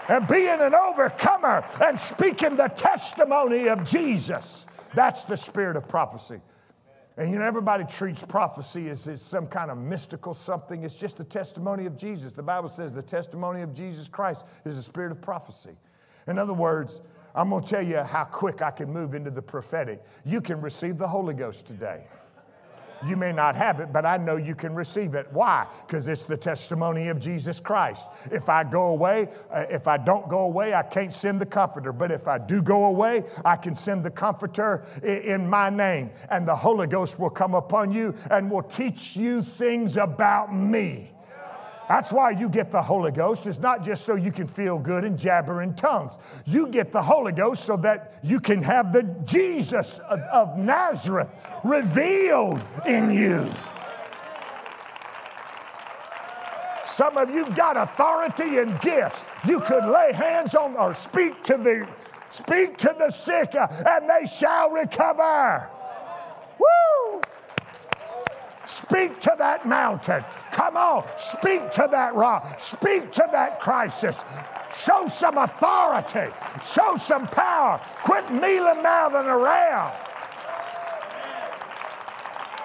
[0.08, 4.66] And being an overcomer and speaking the testimony of Jesus.
[4.94, 6.40] That's the spirit of prophecy.
[7.16, 10.83] And you know, everybody treats prophecy as, as some kind of mystical something.
[10.83, 12.33] It's just the testimony of Jesus.
[12.33, 15.77] The Bible says the testimony of Jesus Christ is the spirit of prophecy.
[16.27, 17.03] In other words,
[17.35, 20.03] I'm going to tell you how quick I can move into the prophetic.
[20.25, 22.05] You can receive the Holy Ghost today.
[23.06, 25.26] You may not have it, but I know you can receive it.
[25.32, 25.66] Why?
[25.86, 28.06] Because it's the testimony of Jesus Christ.
[28.30, 31.92] If I go away, uh, if I don't go away, I can't send the comforter.
[31.92, 36.10] But if I do go away, I can send the comforter in my name.
[36.30, 41.12] And the Holy Ghost will come upon you and will teach you things about me.
[41.92, 43.46] That's why you get the Holy Ghost.
[43.46, 46.16] It's not just so you can feel good and jabber in tongues.
[46.46, 51.28] You get the Holy Ghost so that you can have the Jesus of, of Nazareth
[51.62, 53.46] revealed in you.
[56.87, 59.26] Some of you got authority and gifts.
[59.46, 61.87] You could lay hands on or speak to the
[62.31, 65.68] speak to the sick uh, and they shall recover.
[66.59, 67.20] Woo!
[68.64, 70.25] Speak to that mountain.
[70.53, 72.61] Come on, speak to that rock.
[72.61, 74.22] Speak to that crisis.
[74.75, 76.33] Show some authority.
[76.64, 77.81] Show some power.
[78.03, 79.94] Quit mealing mouthing around.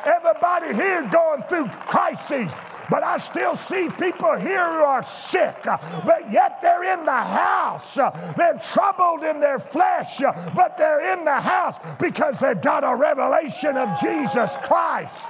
[0.06, 2.54] Everybody here going through crises,
[2.90, 7.96] but I still see people here who are sick, but yet they're in the house.
[8.38, 10.22] They're troubled in their flesh,
[10.56, 15.28] but they're in the house because they've got a revelation of Jesus Christ.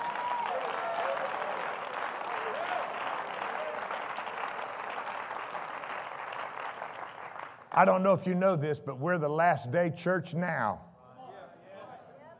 [7.77, 10.81] I don't know if you know this, but we're the last day church now.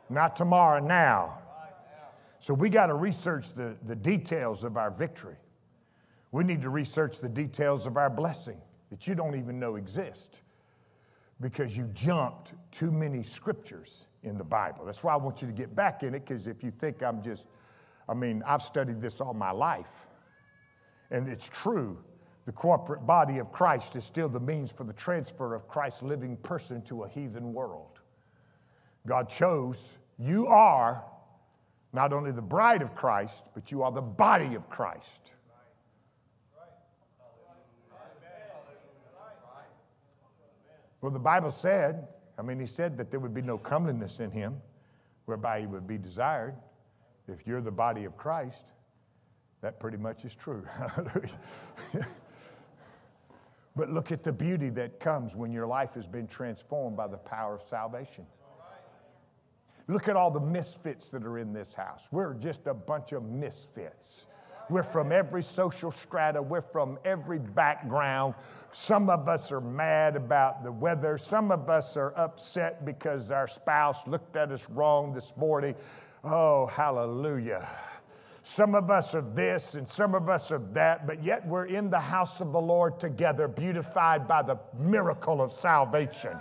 [0.10, 1.38] Not tomorrow, now.
[2.40, 5.36] So we got to research the, the details of our victory.
[6.32, 10.42] We need to research the details of our blessing that you don't even know exist
[11.40, 14.86] because you jumped too many scriptures in the Bible.
[14.86, 17.22] That's why I want you to get back in it because if you think I'm
[17.22, 17.48] just,
[18.10, 20.08] I mean, I've studied this all my life
[21.12, 22.00] and it's true
[22.48, 26.38] the corporate body of Christ is still the means for the transfer of Christ's living
[26.38, 28.00] person to a heathen world.
[29.06, 31.04] God chose, you are
[31.92, 35.34] not only the bride of Christ, but you are the body of Christ.
[41.02, 42.08] Well, the Bible said,
[42.40, 44.62] I mean, he said that there would be no comeliness in him
[45.26, 46.56] whereby he would be desired.
[47.28, 48.68] If you're the body of Christ,
[49.60, 50.66] that pretty much is true.
[53.78, 57.18] But look at the beauty that comes when your life has been transformed by the
[57.18, 58.26] power of salvation.
[59.88, 62.10] Look at all the misfits that are in this house.
[62.12, 64.26] We're just a bunch of misfits.
[64.70, 68.34] We're from every social strata, we're from every background.
[68.72, 73.48] Some of us are mad about the weather, some of us are upset because our
[73.48, 75.76] spouse looked at us wrong this morning.
[76.24, 77.66] Oh, hallelujah.
[78.48, 81.90] Some of us are this and some of us are that, but yet we're in
[81.90, 86.32] the house of the Lord together, beautified by the miracle of salvation.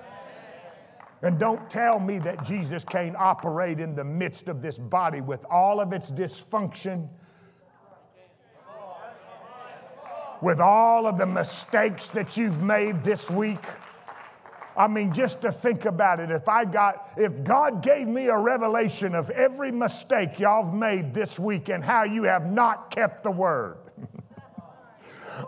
[1.23, 5.45] And don't tell me that Jesus can't operate in the midst of this body with
[5.51, 7.09] all of its dysfunction,
[10.41, 13.65] with all of the mistakes that you've made this week
[14.77, 18.37] I mean, just to think about it, if I got, if God gave me a
[18.37, 23.25] revelation of every mistake y'all have made this week and how you have not kept
[23.25, 23.79] the word.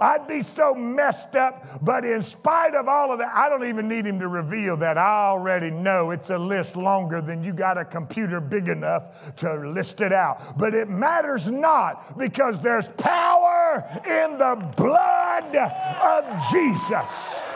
[0.00, 3.88] I'd be so messed up, but in spite of all of that, I don't even
[3.88, 4.98] need him to reveal that.
[4.98, 9.54] I already know it's a list longer than you got a computer big enough to
[9.54, 10.58] list it out.
[10.58, 17.47] But it matters not because there's power in the blood of Jesus.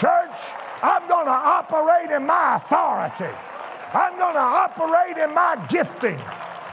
[0.00, 0.40] Church,
[0.82, 3.36] I'm going to operate in my authority.
[3.92, 6.18] I'm going to operate in my gifting.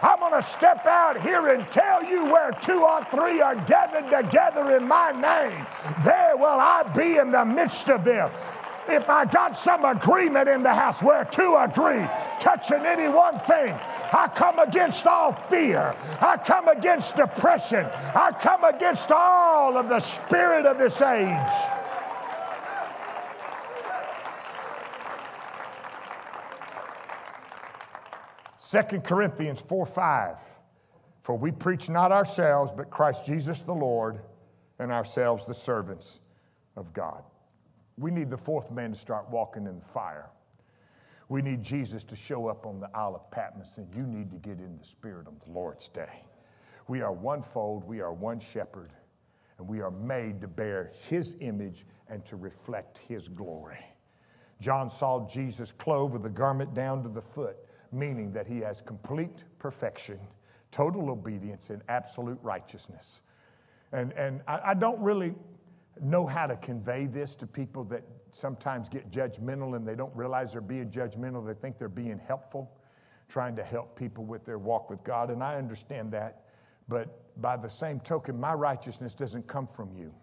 [0.02, 4.06] I'm going to step out here and tell you where two or three are gathered
[4.06, 5.68] together in my name.
[6.06, 8.32] There will I be in the midst of them.
[8.88, 12.08] If I got some agreement in the house where two agree,
[12.40, 13.74] touching any one thing,
[14.14, 15.94] I come against all fear.
[16.22, 17.86] I come against depression.
[18.16, 21.52] I come against all of the spirit of this age.
[28.68, 30.40] Second Corinthians 4 5.
[31.22, 34.20] For we preach not ourselves, but Christ Jesus the Lord,
[34.78, 36.20] and ourselves the servants
[36.76, 37.24] of God.
[37.98, 40.32] We need the fourth man to start walking in the fire.
[41.30, 44.38] We need Jesus to show up on the Isle of Patmos, and you need to
[44.38, 46.24] get in the spirit of the Lord's day.
[46.90, 48.92] We are one fold, we are one shepherd,
[49.60, 53.80] and we are made to bear his image and to reflect his glory.
[54.60, 57.56] John saw Jesus clothed with the garment down to the foot,
[57.92, 60.20] meaning that he has complete perfection,
[60.72, 63.22] total obedience, and absolute righteousness.
[63.92, 65.34] And, and I, I don't really
[66.02, 70.54] know how to convey this to people that sometimes get judgmental and they don't realize
[70.54, 71.46] they're being judgmental.
[71.46, 72.72] They think they're being helpful,
[73.28, 75.30] trying to help people with their walk with God.
[75.30, 76.44] And I understand that.
[76.88, 80.14] But by the same token, my righteousness doesn't come from you.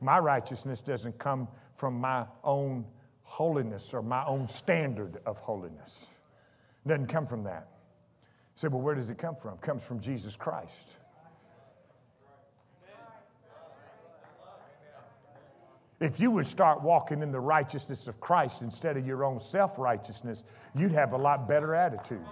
[0.00, 2.84] My righteousness doesn't come from my own
[3.24, 6.08] holiness or my own standard of holiness.
[6.84, 7.68] It doesn't come from that.
[8.54, 9.54] You say, well, where does it come from?
[9.54, 10.98] It comes from Jesus Christ.
[16.00, 19.78] If you would start walking in the righteousness of Christ instead of your own self
[19.78, 20.44] righteousness,
[20.76, 22.24] you'd have a lot better attitude.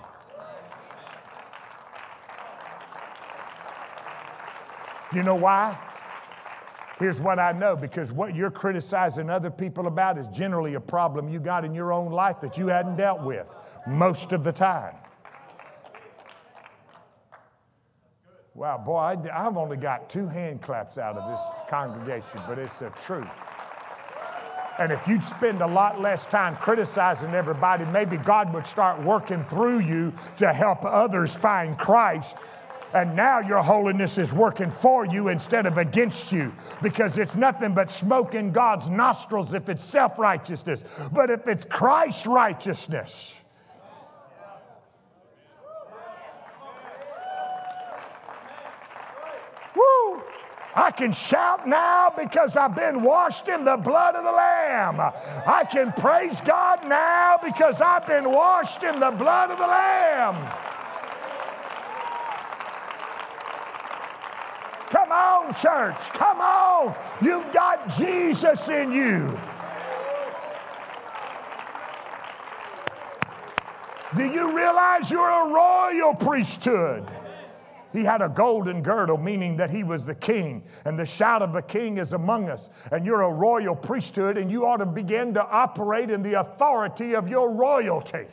[5.14, 5.78] You know why?
[7.03, 11.29] Here's what I know because what you're criticizing other people about is generally a problem
[11.29, 13.53] you got in your own life that you hadn't dealt with
[13.89, 14.95] most of the time.
[18.55, 22.79] Wow, boy, I, have only got two hand claps out of this congregation, but it's
[22.79, 23.49] the truth.
[24.79, 29.43] And if you'd spend a lot less time criticizing everybody, maybe God would start working
[29.47, 32.39] through you to help others find Christ.
[32.95, 37.74] And now your holiness is working for you instead of against you because it's nothing
[37.74, 40.84] but smoke in God's nostrils if it's self righteousness.
[41.12, 43.38] But if it's Christ's righteousness,
[49.74, 50.22] Woo!
[50.74, 55.01] I can shout now because I've been washed in the blood of the Lamb.
[55.01, 60.34] I can praise God now because I've been washed in the blood of the Lamb.
[64.93, 65.11] Come
[65.43, 66.09] on, church.
[66.11, 66.95] Come on.
[67.20, 69.38] You've got Jesus in you.
[74.16, 77.05] Do you realize you're a royal priesthood?
[77.93, 80.64] He had a golden girdle, meaning that he was the king.
[80.84, 82.70] And the shout of the king is among us.
[82.90, 87.14] And you're a royal priesthood, and you ought to begin to operate in the authority
[87.14, 88.26] of your royalty.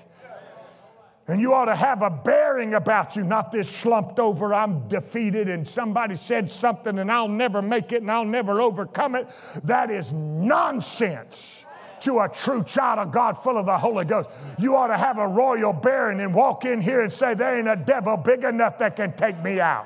[1.30, 5.48] And you ought to have a bearing about you, not this slumped over, I'm defeated,
[5.48, 9.28] and somebody said something, and I'll never make it, and I'll never overcome it.
[9.64, 11.68] That is nonsense
[12.02, 14.32] to a true child of God full of the Holy Ghost.
[14.58, 17.68] You ought to have a royal bearing and walk in here and say, There ain't
[17.68, 19.86] a devil big enough that can take me out.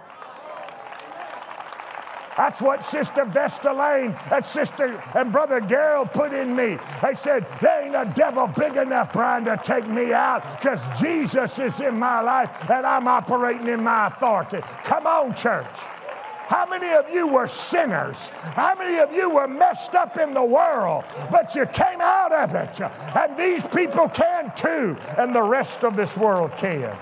[2.37, 6.77] That's what Sister Vesta Lane and Sister and Brother Gerald put in me.
[7.01, 11.59] They said, There ain't a devil big enough, Brian, to take me out because Jesus
[11.59, 14.61] is in my life and I'm operating in my authority.
[14.83, 15.77] Come on, church.
[16.47, 18.29] How many of you were sinners?
[18.29, 22.53] How many of you were messed up in the world, but you came out of
[22.53, 22.81] it?
[23.15, 26.95] And these people can too, and the rest of this world can.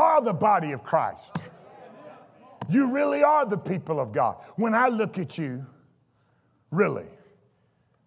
[0.00, 1.36] Are the body of Christ.
[2.68, 4.36] You really are the people of God.
[4.56, 5.66] When I look at you,
[6.70, 7.08] Really,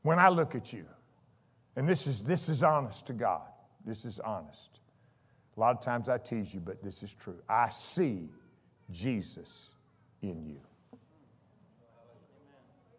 [0.03, 0.85] when I look at you,
[1.75, 3.41] and this is, this is honest to God,
[3.85, 4.79] this is honest.
[5.57, 7.39] A lot of times I tease you, but this is true.
[7.47, 8.29] I see
[8.89, 9.69] Jesus
[10.21, 10.61] in you.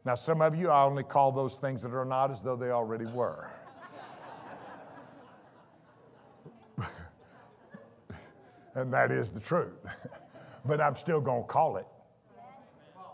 [0.05, 2.71] Now, some of you, I only call those things that are not as though they
[2.71, 3.49] already were.
[8.75, 9.79] And that is the truth.
[10.65, 11.87] but I'm still going to call it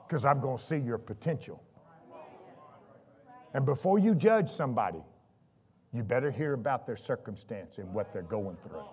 [0.06, 1.62] because I'm going to see your potential.
[3.52, 5.02] And before you judge somebody,
[5.92, 8.84] you better hear about their circumstance and what they're going through.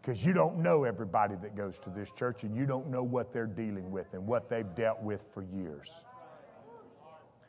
[0.00, 3.32] Because you don't know everybody that goes to this church and you don't know what
[3.32, 5.88] they're dealing with and what they've dealt with for years.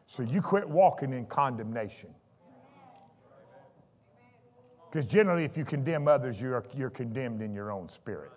[0.05, 2.13] So you quit walking in condemnation.
[4.95, 8.31] Because generally, if you condemn others, you're, you're condemned in your own spirit.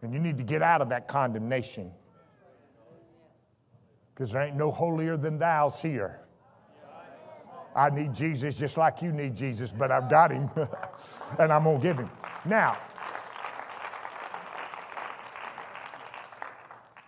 [0.00, 1.90] And you need to get out of that condemnation
[4.14, 6.20] because there ain't no holier than thou's here.
[7.74, 10.48] I need Jesus just like you need Jesus, but I've got him
[11.40, 12.10] and I'm going to give him.
[12.44, 12.78] Now,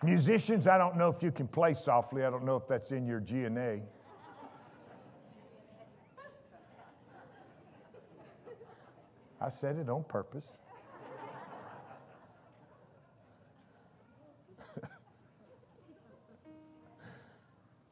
[0.03, 2.24] Musicians, I don't know if you can play softly.
[2.24, 3.83] I don't know if that's in your GNA.
[9.47, 10.59] I said it on purpose.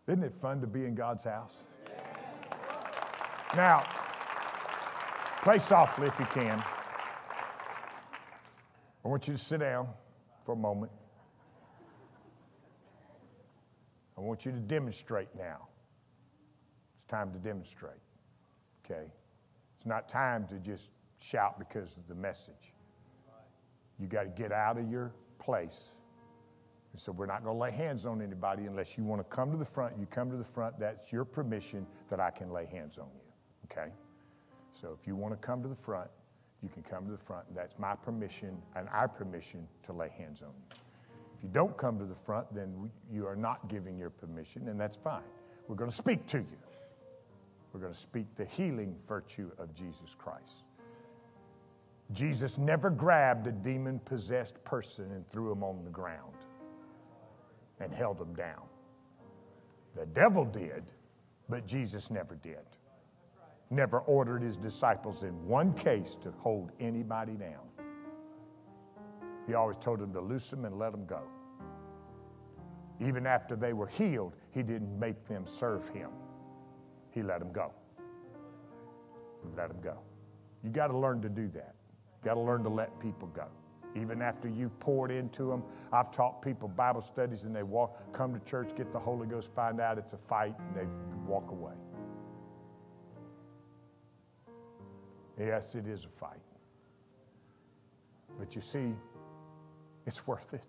[0.09, 1.63] Isn't it fun to be in God's house?
[3.55, 3.85] Now,
[5.43, 6.61] play softly if you can.
[9.05, 9.87] I want you to sit down
[10.43, 10.91] for a moment.
[14.19, 15.69] I want you to demonstrate now.
[16.97, 18.01] It's time to demonstrate,
[18.85, 19.13] okay?
[19.77, 20.91] It's not time to just
[21.25, 22.75] shout because of the message.
[23.99, 25.93] You got to get out of your place.
[26.93, 29.51] And so we're not going to lay hands on anybody unless you want to come
[29.51, 29.95] to the front.
[29.99, 33.33] You come to the front, that's your permission that I can lay hands on you,
[33.64, 33.91] okay?
[34.72, 36.11] So if you want to come to the front,
[36.62, 37.53] you can come to the front.
[37.55, 40.77] That's my permission and our permission to lay hands on you.
[41.37, 44.81] If you don't come to the front, then you are not giving your permission, and
[44.81, 45.22] that's fine.
[45.68, 46.59] We're going to speak to you.
[47.72, 50.62] We're going to speak the healing virtue of Jesus Christ.
[52.13, 56.35] Jesus never grabbed a demon possessed person and threw him on the ground
[57.81, 58.63] and held him down.
[59.97, 60.85] The devil did,
[61.49, 62.65] but Jesus never did.
[63.71, 67.65] Never ordered his disciples in one case to hold anybody down.
[69.47, 71.23] He always told them to loose them and let them go.
[73.01, 76.11] Even after they were healed, he didn't make them serve him.
[77.11, 77.73] He let them go.
[79.57, 79.99] Let them go.
[80.63, 81.75] You got to learn to do that.
[82.25, 83.47] Got to learn to let people go.
[83.97, 85.62] Even after you've poured into them,
[85.93, 89.55] I've taught people Bible studies and they walk, come to church, get the Holy Ghost,
[89.55, 90.87] find out it's a fight, and they
[91.27, 91.75] walk away.
[95.39, 96.41] Yes, it is a fight.
[98.39, 98.95] But you see,
[100.07, 100.64] it's worth it.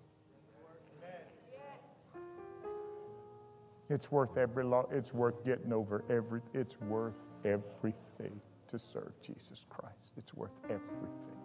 [3.90, 4.88] It's worth every law.
[4.92, 6.42] It's worth getting over every.
[6.54, 10.14] It's worth everything to serve Jesus Christ.
[10.18, 11.45] It's worth everything.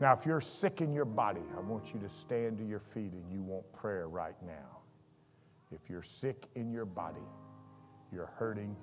[0.00, 3.12] Now, if you're sick in your body, I want you to stand to your feet
[3.12, 4.80] and you want prayer right now.
[5.72, 7.26] If you're sick in your body,
[8.12, 8.76] you're hurting,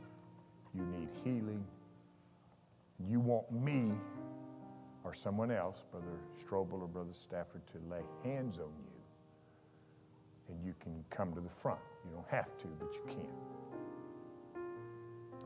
[0.74, 1.64] you need healing,
[3.08, 3.92] you want me
[5.04, 9.02] or someone else, Brother Strobel or Brother Stafford, to lay hands on you,
[10.50, 11.80] and you can come to the front.
[12.06, 13.28] You don't have to, but you can.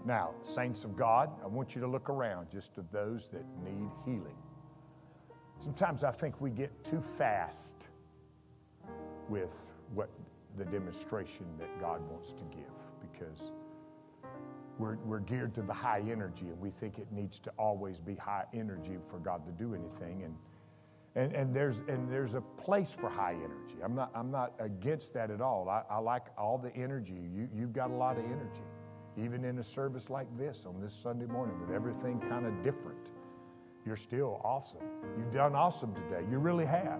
[0.05, 3.89] Now, saints of God, I want you to look around just to those that need
[4.05, 4.37] healing.
[5.59, 7.89] Sometimes I think we get too fast
[9.29, 10.09] with what
[10.57, 12.63] the demonstration that God wants to give
[13.01, 13.51] because
[14.77, 18.15] we're, we're geared to the high energy and we think it needs to always be
[18.15, 20.23] high energy for God to do anything.
[20.23, 20.35] And,
[21.15, 23.77] and, and, there's, and there's a place for high energy.
[23.83, 25.67] I'm not, I'm not against that at all.
[25.69, 27.15] I, I like all the energy.
[27.33, 28.61] You, you've got a lot of energy,
[29.17, 33.11] even in a service like this on this Sunday morning with everything kind of different.
[33.87, 34.81] You're still awesome.
[35.17, 36.25] You've done awesome today.
[36.29, 36.99] You really have.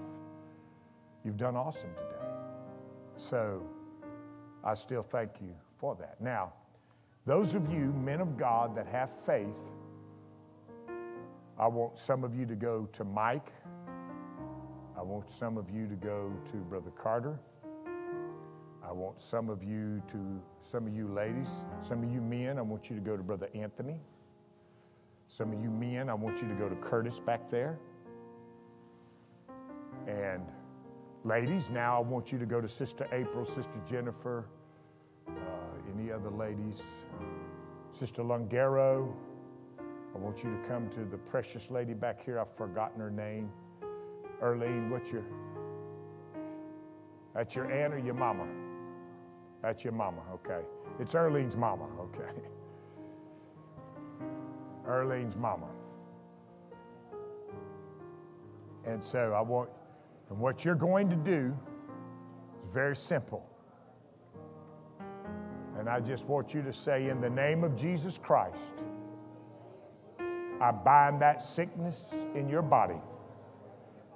[1.25, 2.29] You've done awesome today.
[3.17, 3.61] So
[4.63, 6.21] I still thank you for that.
[6.21, 6.53] Now,
[7.25, 9.73] those of you, men of God, that have faith,
[11.59, 13.51] I want some of you to go to Mike.
[14.97, 17.38] I want some of you to go to Brother Carter.
[18.81, 22.61] I want some of you to, some of you ladies, some of you men, I
[22.61, 23.99] want you to go to Brother Anthony.
[25.28, 27.78] Some of you men, I want you to go to Curtis back there.
[30.07, 30.43] And
[31.23, 34.45] ladies, now I want you to go to Sister April, Sister Jennifer,
[35.28, 35.34] uh,
[35.93, 37.05] any other ladies?
[37.91, 39.13] Sister Lungaro,
[40.15, 42.39] I want you to come to the precious lady back here.
[42.39, 43.49] I've forgotten her name.
[44.41, 45.23] Erlene, what's your?
[47.34, 48.47] That's your aunt or your mama?
[49.61, 50.61] That's your mama, okay.
[50.99, 52.41] It's Erlene's mama, okay.
[54.88, 55.67] Erlene's mama.
[58.85, 59.69] And so I want,
[60.29, 61.57] and what you're going to do
[62.63, 63.45] is very simple.
[65.77, 68.85] And I just want you to say, in the name of Jesus Christ,
[70.59, 72.99] I bind that sickness in your body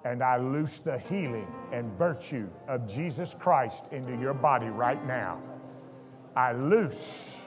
[0.03, 5.39] and I loose the healing and virtue of Jesus Christ into your body right now.
[6.35, 7.40] I loose.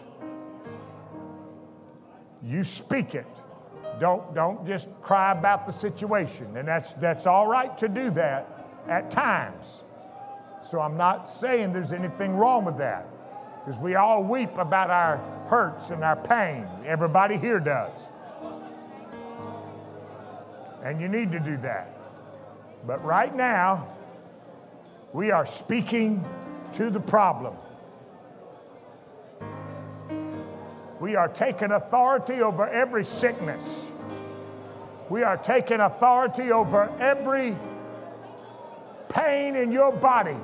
[2.45, 3.27] You speak it.
[4.01, 6.57] Don't, don't just cry about the situation.
[6.57, 9.83] And that's, that's all right to do that at times.
[10.63, 13.07] So I'm not saying there's anything wrong with that
[13.65, 15.17] because we all weep about our
[15.47, 16.67] hurts and our pain.
[16.85, 18.09] Everybody here does.
[20.83, 21.89] And you need to do that.
[22.87, 23.89] But right now,
[25.15, 26.25] We are speaking
[26.73, 27.55] to the problem.
[31.01, 33.91] We are taking authority over every sickness.
[35.11, 37.57] We are taking authority over every
[39.09, 40.37] pain in your body.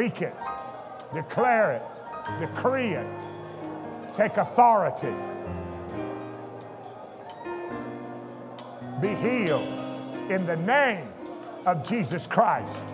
[0.00, 0.34] Speak it,
[1.12, 1.82] declare it,
[2.40, 3.06] decree it,
[4.14, 5.12] take authority.
[9.02, 9.68] Be healed
[10.30, 11.06] in the name
[11.66, 12.86] of Jesus Christ.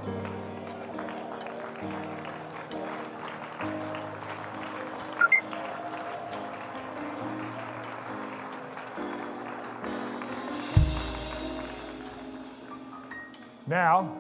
[13.69, 14.19] Now,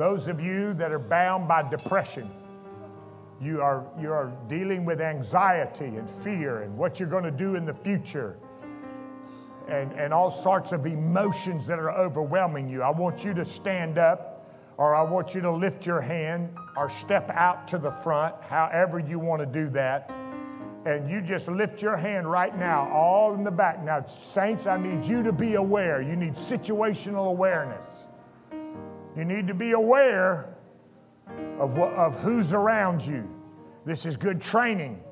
[0.00, 2.30] those of you that are bound by depression,
[3.40, 7.54] you are, you are dealing with anxiety and fear and what you're going to do
[7.54, 8.36] in the future
[9.68, 12.82] and, and all sorts of emotions that are overwhelming you.
[12.82, 14.30] I want you to stand up
[14.76, 18.98] or I want you to lift your hand or step out to the front, however
[18.98, 20.10] you want to do that.
[20.86, 23.82] And you just lift your hand right now, all in the back.
[23.82, 26.00] Now, saints, I need you to be aware.
[26.00, 28.06] You need situational awareness.
[29.16, 30.54] You need to be aware
[31.58, 33.28] of, what, of who's around you.
[33.84, 35.02] This is good training.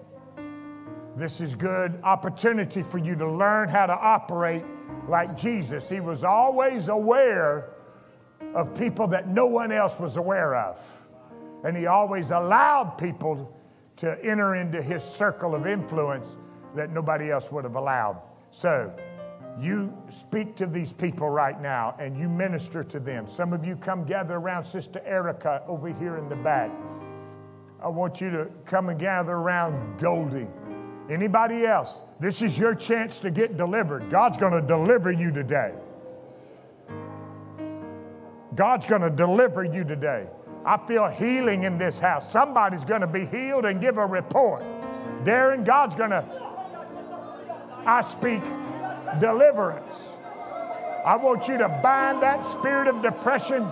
[1.16, 4.64] This is good opportunity for you to learn how to operate
[5.09, 5.88] like Jesus.
[5.88, 7.70] He was always aware
[8.55, 11.09] of people that no one else was aware of.
[11.64, 13.53] And he always allowed people
[13.96, 16.36] to enter into his circle of influence
[16.76, 18.22] that nobody else would have allowed.
[18.53, 18.94] So,
[19.61, 23.27] you speak to these people right now and you minister to them.
[23.27, 26.71] Some of you come gather around Sister Erica over here in the back.
[27.83, 30.49] I want you to come and gather around Goldie.
[31.11, 32.01] Anybody else?
[32.21, 34.11] This is your chance to get delivered.
[34.11, 35.75] God's going to deliver you today.
[38.55, 40.29] God's going to deliver you today.
[40.65, 42.31] I feel healing in this house.
[42.31, 44.65] Somebody's going to be healed and give a report.
[45.25, 46.25] Darren, God's going to.
[47.87, 48.43] I speak
[49.21, 50.13] deliverance.
[51.05, 53.67] I want you to bind that spirit of depression.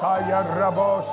[0.00, 1.04] Kaya rabo.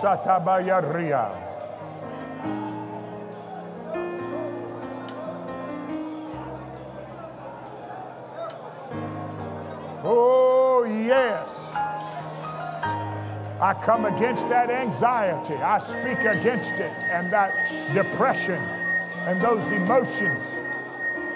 [13.68, 15.56] I come against that anxiety.
[15.56, 18.64] I speak against it and that depression
[19.26, 20.42] and those emotions.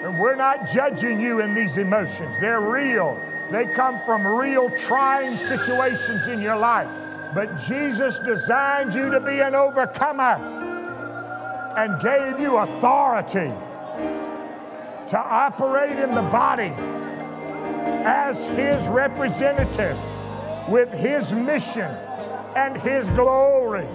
[0.02, 3.20] And we're not judging you in these emotions, they're real.
[3.50, 6.88] They come from real trying situations in your life.
[7.34, 10.40] But Jesus designed you to be an overcomer
[11.76, 13.52] and gave you authority
[15.08, 16.72] to operate in the body
[18.06, 19.98] as his representative
[20.68, 21.90] with his mission
[22.56, 23.88] and his glory.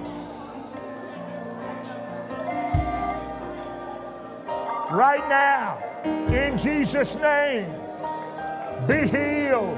[4.89, 5.79] Right now,
[6.29, 7.69] in Jesus' name,
[8.87, 9.77] be healed,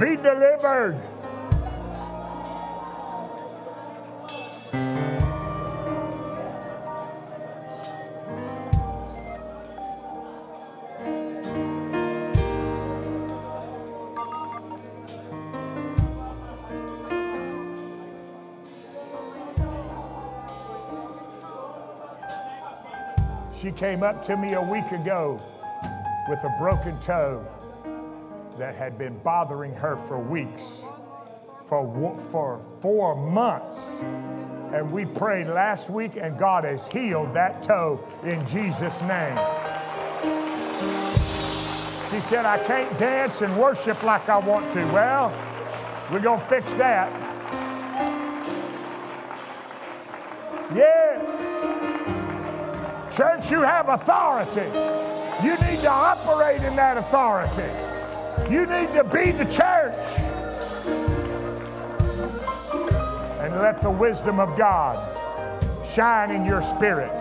[0.00, 0.98] be delivered.
[23.76, 25.40] Came up to me a week ago
[26.28, 27.46] with a broken toe
[28.58, 30.82] that had been bothering her for weeks,
[31.66, 34.00] for, for four months.
[34.72, 39.36] And we prayed last week, and God has healed that toe in Jesus' name.
[42.10, 44.84] She said, I can't dance and worship like I want to.
[44.92, 45.30] Well,
[46.12, 47.12] we're going to fix that.
[50.74, 51.43] Yes.
[53.14, 54.66] Church, you have authority.
[55.46, 57.70] You need to operate in that authority.
[58.52, 60.18] You need to be the church.
[63.38, 64.98] And let the wisdom of God
[65.86, 67.12] shine in your spirit.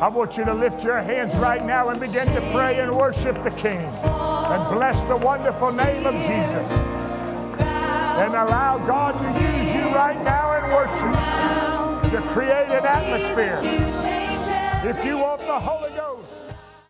[0.00, 3.42] I want you to lift your hands right now and begin to pray and worship
[3.42, 6.72] the King and bless the wonderful name of Jesus.
[8.18, 14.27] And allow God to use you right now in worship to create an atmosphere.
[14.88, 15.97] If you want the Holy